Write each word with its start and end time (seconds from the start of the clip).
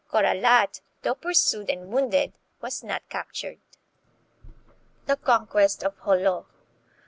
Corralat, 0.09 0.81
though 1.03 1.13
pursued 1.13 1.69
and 1.69 1.89
wounded, 1.93 2.33
was 2.59 2.81
not 2.83 3.07
captured. 3.07 3.59
1 5.05 5.05
The 5.05 5.15
Conquest 5.17 5.83
of 5.83 5.95
Jolo. 6.05 6.47